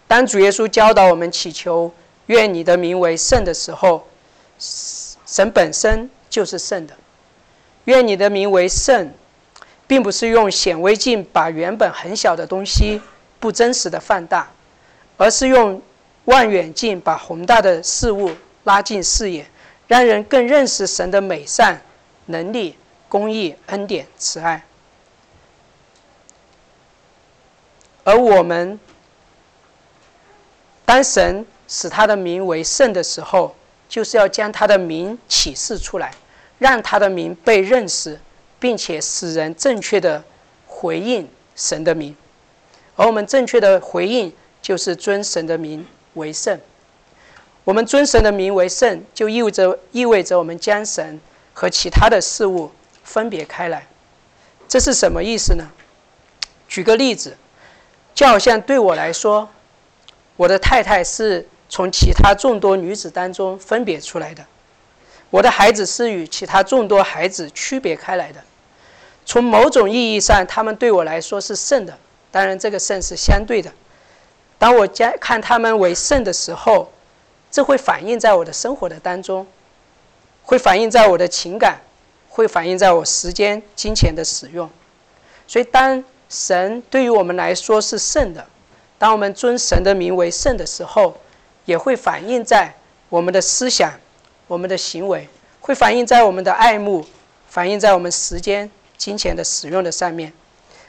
[0.09, 1.93] 当主耶稣教导我们祈求
[2.27, 4.07] “愿你的名为圣”的时候，
[4.59, 6.11] 神本身。
[6.33, 6.95] 就是圣的，
[7.85, 9.13] 愿你的名为圣，
[9.93, 12.99] 并不是用显微镜把原本很小的东西
[13.39, 14.51] 不真实的放大，
[15.19, 15.83] 而是用
[16.25, 19.47] 望远镜把宏大的事物拉近视野，
[19.87, 21.79] 让人更认识神的美善、
[22.25, 22.75] 能力、
[23.07, 24.65] 公义、恩典、慈爱。
[28.03, 28.81] 而我们，
[30.87, 33.55] 当神使他的名为圣的时候，
[33.91, 36.11] 就是要将他的名启示出来。
[36.59, 38.19] 让他的名被认识，
[38.63, 40.23] 并且使人正确的
[40.69, 42.15] 回应神的名，
[42.95, 46.61] 而我们正确的回应就是尊神的名为圣。
[47.65, 51.21] 我们尊神的名为圣，就意味着意味着我们将神
[51.53, 52.71] 和其他的事物
[53.03, 53.85] 分别开来。
[54.69, 55.69] 这是什么意思呢？
[56.69, 57.37] 举个例子，
[58.15, 59.49] 就好像对我来说，
[60.37, 64.47] 我的太太是从其他众多女子当中分别出来的。
[65.31, 68.45] 我的孩子是与其他众多孩子区别开来的，
[69.33, 71.99] 从某种意义上，他们对我来说是圣的。
[72.31, 73.73] 当然，这个圣是相对的。
[74.59, 76.93] 当我将看他们为圣的时候，
[77.51, 79.47] 这会反映在我的生活的当中，
[80.43, 81.81] 会反映在我的情感，
[82.29, 84.69] 会反映在我时间、金钱的使用。
[85.49, 88.45] 所以，当神对于我们来说是圣的。
[88.99, 91.17] 当我们尊神的名为圣的时候，
[91.65, 92.75] 也会反映在
[93.09, 93.95] 我们的思想、
[94.47, 95.27] 我们的行为，
[95.63, 97.07] 会反映在我们的爱慕，
[97.49, 98.71] 反映在我们时间、
[99.03, 100.33] 金钱的使用的上面。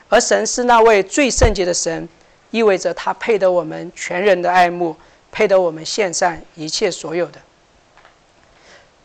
[0.08, 2.08] 而神是那位最圣洁的神，
[2.52, 4.95] 意味着他配得我们全人的爱慕，
[5.32, 7.41] 配得我们献上一切所有的。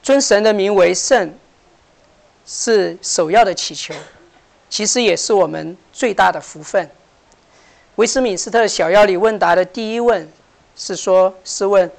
[0.02, 1.32] 尊神的名为圣，
[2.44, 3.94] 是首要的祈求，
[4.68, 6.90] 其实也是我们最大的福分。
[7.94, 10.30] 威斯敏斯特小要里问答的第一问
[10.76, 11.90] 是说：“是问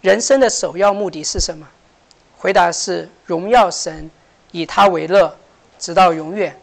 [0.00, 1.68] 人生的首要目的是什么？”
[2.36, 4.10] 回答是：“荣耀神，
[4.50, 5.36] 以他为乐，
[5.78, 6.58] 直到永远。”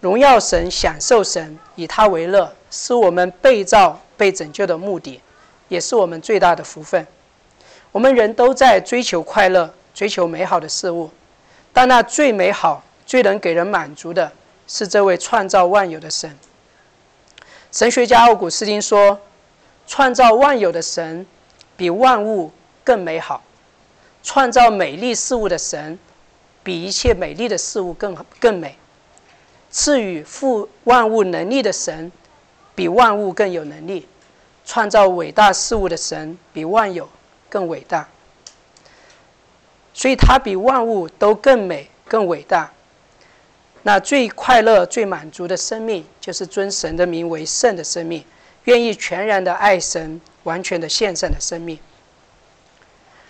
[0.00, 5.20] 荣耀神，享受神，以他为乐，是我们被造、被拯救的目的，
[5.68, 7.06] 也是我们最大的福分。
[7.92, 11.10] 我们人都在追求快乐，追求美好的事物，
[11.72, 14.32] 但那最美好、最能给人满足的，
[14.66, 16.38] 是这位创造万有的神。
[17.70, 19.20] 神学家奥古斯丁说
[19.86, 21.26] ：“创造万有的神，
[21.76, 22.50] 比万物
[22.82, 23.42] 更美好；
[24.22, 25.98] 创造美丽事物的神，
[26.62, 28.70] 比一切美丽的事物更更美；
[29.70, 32.10] 赐予富万物能力的神，
[32.74, 34.06] 比万物更有能力；
[34.64, 37.08] 创造伟大事物的神，比万有
[37.48, 38.08] 更伟大。
[39.92, 42.70] 所以，他比万物都更美、更伟大。”
[43.82, 48.22] 那最快乐、最满足的生命，就是尊神的名为圣的生命，
[48.64, 51.78] 愿意全然的爱神、完全的献上的生命。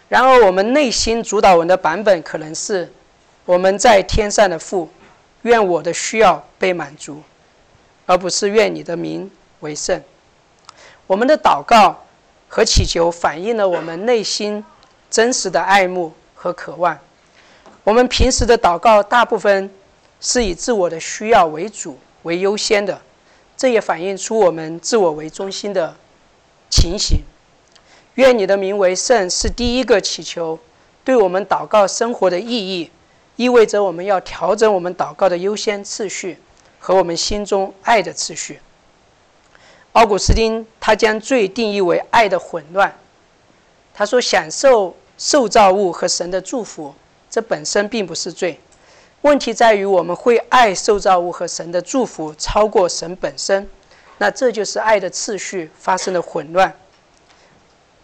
[0.08, 2.92] 然而，我们内心主导文的版本可能是：
[3.50, 4.88] 我们在天上的父，
[5.42, 7.20] 愿我的需要被满足，
[8.06, 10.00] 而不是愿你的名为圣。
[11.08, 12.04] 我们的祷告
[12.48, 14.64] 和祈求反映了我们内心
[15.10, 16.96] 真实的爱慕和渴望。
[17.82, 19.68] 我们平时的祷告大部分。
[20.22, 23.00] 是以自我的需要为主为优先的，
[23.56, 25.96] 这也反映出我们自我为中心的
[26.68, 27.20] 情形。
[28.16, 30.58] 愿你的名为圣是第一个祈求，
[31.02, 32.90] 对我们祷告生活的意义，
[33.40, 36.36] 意味着我们要调整我们祷告的优先次序
[36.78, 38.60] 和我们心中爱的次序。
[39.92, 42.94] 奥古斯丁他将罪定义为爱的混乱。
[43.94, 46.94] 他说：“享受受造物和神的祝福，
[47.30, 48.60] 这本身并不是罪。”
[49.22, 53.66] 问题在于，我们会爱受造物和神的祝福超过神本身，
[54.18, 56.74] 那这就是爱的次序发生了混乱，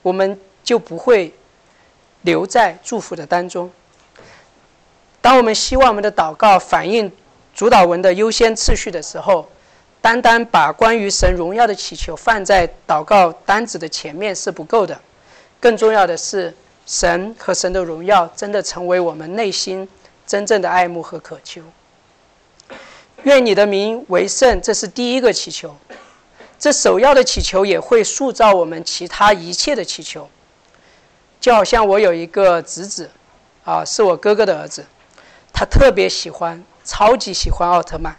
[0.01, 1.35] 我们就不会
[2.23, 3.71] 留在祝福的当中。
[5.27, 7.11] 当我们希望我们的祷告反映
[7.53, 9.45] 主导文的优先次序的时候，
[10.01, 14.97] 单单把关于神荣耀的祈求放在祷告单子的前面是不够的，
[15.59, 16.55] 更重要的是，
[16.87, 19.89] 神和神的荣耀真的成为我们内心。
[20.29, 21.61] 真正的爱慕和渴求，
[23.25, 25.75] 愿你的名为圣，这是第一个祈求。
[26.57, 30.29] 这首要的祈求也会塑造我们其他一切的祈求。
[31.41, 33.11] 就好像我有一个侄子，
[33.65, 34.87] 啊，是我哥哥的儿子，
[35.59, 38.15] 他特别喜欢，超级喜欢奥特曼。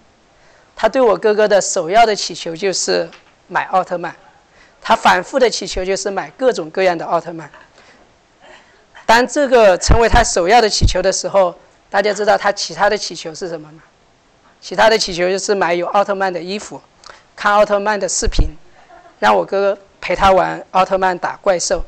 [0.76, 3.08] 他对我哥哥的首要的祈求就是
[3.48, 4.16] 买奥特曼，
[4.82, 7.48] 他反复的祈求就是买各种各样的奥特曼。
[9.06, 11.54] 当这个成为他首要的祈求的时候，
[11.92, 13.84] 大家知道他其他的祈求是什么吗？
[14.60, 16.82] 其他的祈求就是买有奥特曼的衣服，
[17.36, 18.48] 看奥特曼的视频，
[19.20, 21.86] 让我哥哥陪他玩奥特曼打怪兽，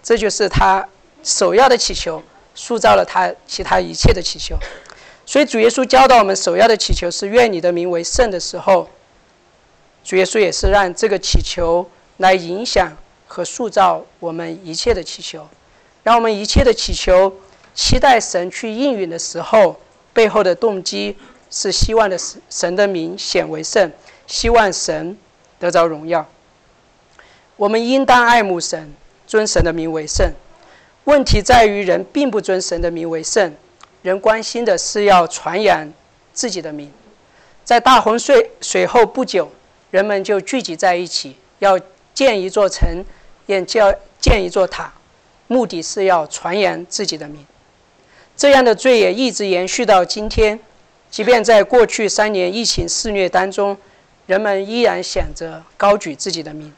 [0.00, 0.88] 这就是他
[1.24, 2.22] 首要的祈求，
[2.62, 4.54] 塑造了他其他一切的祈求。
[5.24, 8.86] 所以主耶稣教导我们首要的祈求是愿你的名为圣的时候，
[10.04, 12.94] 主耶稣也是让这个祈求来影响
[13.26, 15.48] 和塑造我们一切的祈求，
[16.02, 17.32] 让我们一切的祈求。
[17.72, 19.80] 期待神去应允的时候，
[20.12, 21.16] 背后的动机
[21.50, 23.90] 是希望的神神的名显为圣，
[24.26, 25.16] 希望神
[25.58, 26.28] 得着荣耀。
[27.56, 28.92] 我们应当爱慕神，
[29.26, 30.32] 尊神的名为圣。
[31.04, 33.54] 问题在于人并不尊神的名为圣，
[34.02, 35.92] 人关心的是要传扬
[36.32, 36.90] 自己的名。
[37.64, 39.50] 在大洪水水后不久，
[39.90, 41.78] 人们就聚集在一起，要
[42.12, 43.04] 建一座城，
[43.46, 44.92] 也叫建一座塔，
[45.46, 47.46] 目的是要传扬自己的名。
[48.36, 50.58] 这样的罪也一直延续到今天，
[51.10, 53.76] 即便在过去三年疫情肆虐当中，
[54.26, 56.72] 人们依然想着高举自己的名，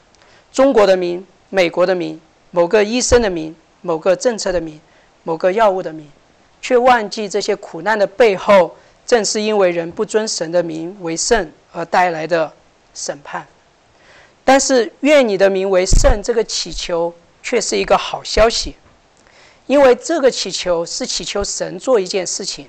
[0.52, 2.20] 中国的名、美国的名、
[2.50, 4.80] 某个医生的名、某个政策的名、
[5.22, 6.10] 某个药物的名，
[6.62, 8.74] 却忘记这些苦难的背后，
[9.04, 12.50] 正是因为人不尊神的名为圣而带来的
[12.94, 13.46] 审判。
[14.44, 17.12] 但是，愿你的名为圣，这个祈求
[17.42, 18.76] 却是一个好消息。
[19.66, 22.68] 因为这个祈求是祈求神做一件事情，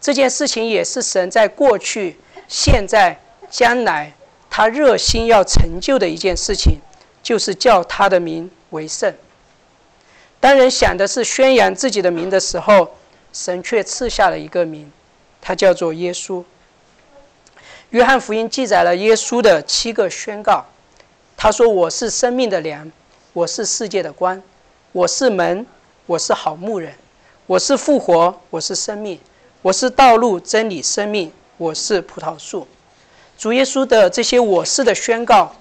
[0.00, 3.18] 这件事情也是神在过去、现在、
[3.50, 4.12] 将来
[4.48, 6.78] 他热心要成就的一件事情，
[7.22, 9.12] 就是叫他的名为圣。
[10.40, 12.96] 当人想的是宣扬自己的名的时候，
[13.32, 14.90] 神却赐下了一个名，
[15.40, 16.42] 他叫做耶稣。
[17.90, 20.64] 约翰福音记载了耶稣的七个宣告。
[21.36, 22.90] 他说：“我是生命的粮，
[23.32, 24.42] 我是世界的光，
[24.92, 25.66] 我是门，
[26.06, 26.94] 我是好牧人，
[27.46, 29.18] 我是复活，我是生命，
[29.62, 32.66] 我是道路、真理、生命，我是葡萄树。”
[33.38, 35.54] 主耶稣的这些“我是”的宣告，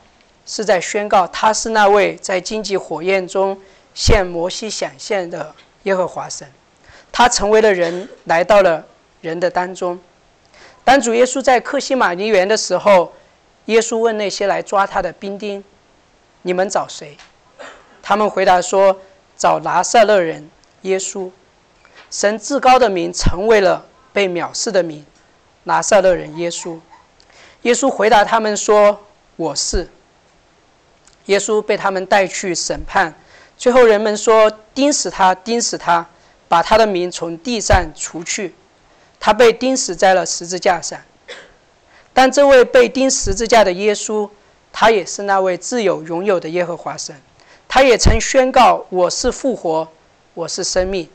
[0.46, 3.58] 是在宣告他是那位在荆棘火焰中
[3.94, 6.50] 向摩西显现的耶和华神。
[7.12, 8.86] 他成为了人，来到了
[9.22, 10.00] 人的当中。
[10.84, 13.14] 当主耶稣在克西马尼园的时候，
[13.66, 15.64] 耶稣问那些来抓他的兵丁
[16.44, 17.18] ：“你们找谁？”
[18.02, 19.00] 他们回答说
[19.38, 20.50] ：“找拿撒勒人
[20.84, 21.30] 耶稣。”
[22.10, 25.06] 神至高的名成为了被藐视的名，
[25.66, 26.80] 拿撒勒人耶稣。
[27.64, 29.88] 耶稣回答他们说：“我是。”
[31.26, 33.14] 耶稣被他们带去审判，
[33.60, 36.08] 最后人们说：“钉死他，钉死他，
[36.48, 38.56] 把他的名从地上除去。”
[39.20, 40.98] 他被钉死在了十字架上，
[42.14, 44.30] 但这位被钉十字架的耶稣，
[44.72, 47.14] 他也是那位自有拥有的耶和华神，
[47.68, 49.86] 他也曾宣告：“我是复活，
[50.34, 51.10] 我是生命。”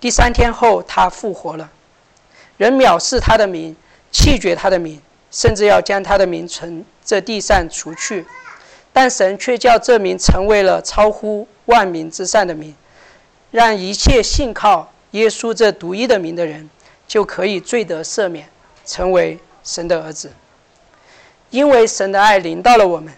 [0.00, 1.70] 第三天后，他复活了。
[2.56, 3.76] 人藐视他的名，
[4.10, 8.26] 弃绝他的名，甚至要将他的名从这地上除去，
[8.92, 12.74] 但神却叫这名成为了超乎万民之上的名，
[13.50, 16.68] 让一切信靠耶稣这独一的名的人。
[17.08, 18.48] 就可以罪得赦免，
[18.84, 20.32] 成为神的儿子。
[21.50, 23.14] 因为神的爱临到了我们，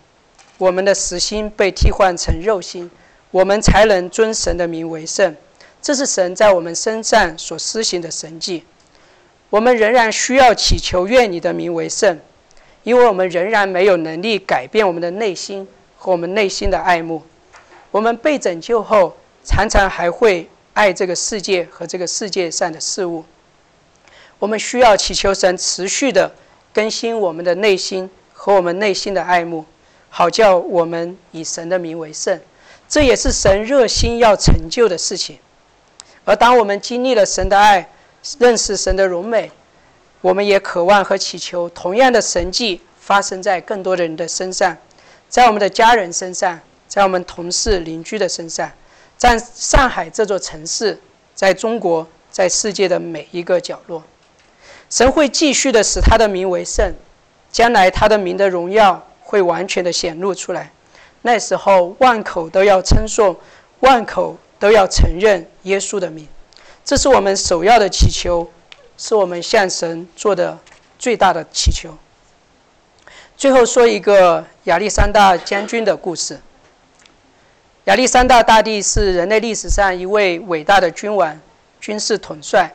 [0.58, 2.90] 我们的实心被替换成肉心，
[3.30, 5.34] 我们才能尊神的名为圣。
[5.80, 8.62] 这是神在我们身上所施行的神迹。
[9.48, 12.20] 我们仍然需要祈求愿你的名为圣，
[12.82, 17.22] 因为我们仍然没有能力改变我们的内心和我们内心的爱慕。
[17.90, 23.24] 我们被拯救后，常常还会爱这个世界和这个世界上的事物。
[24.38, 26.32] 我们需要祈求神持续的
[26.72, 29.64] 更新我们的内心和我们内心的爱慕，
[30.10, 32.40] 好叫我们以神的名为圣。
[32.88, 35.38] 这也是神热心要成就的事情。
[36.24, 37.90] 而当我们经历了神的爱，
[38.38, 39.50] 认识神的荣美，
[40.20, 44.76] 我们也渴望和祈求同样的神迹发生在更多的人的身上，
[45.28, 48.72] 在我们的家人身上，在我们同事邻居的身上，
[49.16, 50.98] 在上海这座城市，
[51.34, 54.02] 在中国，在世界的每一个角落。
[54.88, 56.94] 神会继续的使他的名为圣，
[57.52, 60.72] 将来他的名的荣耀会完全的显露出来。
[61.20, 63.36] 那时候万口都要称颂，
[63.80, 66.26] 万口都要承认耶稣的名。
[66.84, 68.50] 这是我们首要的祈求，
[68.96, 70.58] 是我们向神做的
[70.98, 71.94] 最大的祈求。
[73.36, 76.40] 最后说一个亚历山大将军的故事。
[77.88, 81.40] 亚历山大大帝是人类历史上一位伟大的君王、
[81.80, 82.70] 军事统帅。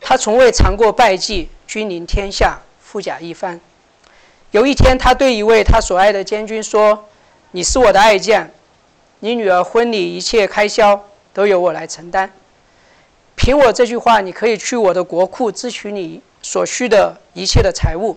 [0.00, 3.60] 他从未尝过败绩，君临天下，富甲一方。
[4.52, 7.04] 有一天，他对一位他所爱的将军说
[7.52, 8.48] ：“你是我的爱将，
[9.20, 11.04] 你女儿婚礼一切开销
[11.34, 12.32] 都由我来承担。
[13.34, 18.16] 凭我这句话，你可以去我的国库支取你所需的一切的财物。”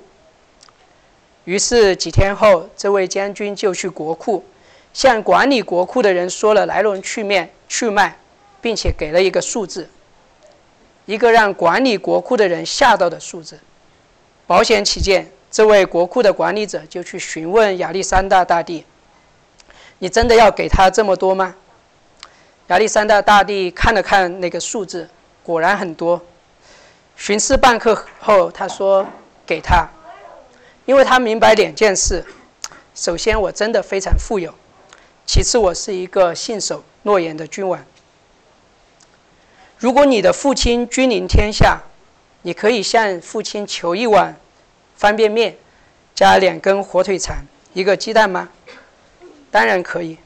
[1.44, 4.46] 于是几天后，这位将军就去国库，
[5.00, 8.18] 向管理国库的人说了来龙去脉，去脉，
[8.60, 9.90] 并且给了一个数字。
[11.06, 13.58] 一个让管理国库的人吓到的数字。
[14.46, 18.84] 保险起见，这位国库的管理者就去询问亚历山大大帝
[20.00, 21.56] ：“你真的要给他这么多吗？”
[22.68, 25.10] 亚历山大大帝看了看那个数字，
[25.42, 26.22] 果然很多。
[27.16, 29.08] 巡视半刻后，他说
[29.48, 29.88] ：“给他，
[30.86, 32.26] 因为他明白两件事：
[32.94, 34.52] 首先，我真的非常富有；
[35.32, 37.86] 其次，我是一个信守诺言的君王。”
[39.78, 41.84] 如果你的父亲君临天下，
[42.42, 44.36] 你可以向父亲求一碗
[44.96, 45.56] 方便面，
[46.16, 47.36] 加两根火腿肠，
[47.74, 48.50] 一个鸡蛋吗？
[49.52, 50.18] 当然可以。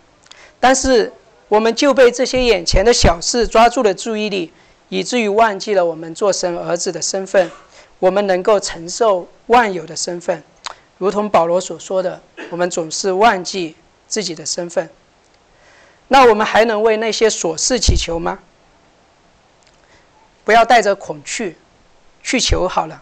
[0.62, 1.12] 但是
[1.50, 4.54] 我们就被这些眼前的小事抓住了注意力，
[4.88, 7.52] 以至于忘记了我们做神儿子的身份，
[8.00, 10.42] 我们能够承受万有的身份。
[10.98, 13.76] 如同保罗所说的，我们总是忘记
[14.14, 14.88] 自己的身份。
[16.08, 18.38] 那我们还能为那些琐事祈求吗？
[20.46, 21.58] 不要带着恐惧
[22.22, 23.02] 去求好了，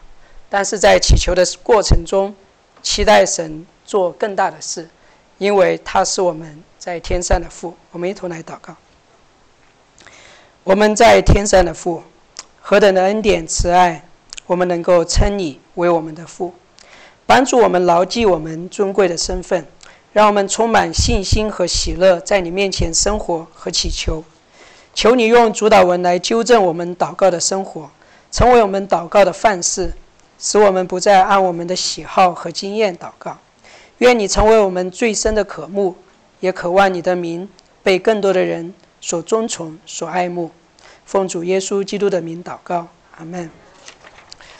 [0.49, 2.33] 但是在祈求的过程中，
[2.81, 4.89] 期待神做更大的事，
[5.37, 7.75] 因为他是我们在天上的父。
[7.91, 8.77] 我们一同来祷告。
[10.63, 12.03] 我们在天上的父，
[12.61, 14.07] 何等的恩典慈爱，
[14.45, 16.53] 我们能够称你为我们的父。
[17.25, 19.65] 帮助我们牢记我们尊贵的身份，
[20.13, 24.23] 让我们充满信心和喜乐，在你面前生活和祈求。
[24.93, 27.89] 求你用主导文来纠正我们祷告的生活，
[28.29, 29.93] 成为我们祷告的范式，
[30.37, 33.37] 使我们不再按我们的喜好和经验祷告。
[33.99, 35.95] 愿你成为我们最深的渴慕，
[36.41, 37.47] 也渴望你的名
[37.81, 40.51] 被更多的人所尊崇、所爱慕。
[41.05, 42.87] 奉主耶稣基督的名祷告，
[43.17, 43.60] 阿门。